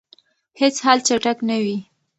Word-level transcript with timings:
هیڅ 0.59 0.75
حل 0.85 0.99
چټک 1.07 1.37
نه 1.49 1.57
وي. 1.63 1.77